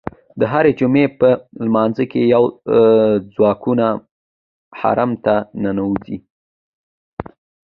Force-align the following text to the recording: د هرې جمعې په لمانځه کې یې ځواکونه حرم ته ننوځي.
د 0.39 0.41
هرې 0.51 0.71
جمعې 0.79 1.05
په 1.19 1.29
لمانځه 1.65 2.05
کې 2.11 2.21
یې 2.31 2.39
ځواکونه 3.33 3.85
حرم 4.79 5.11
ته 5.25 5.35
ننوځي. 5.63 6.17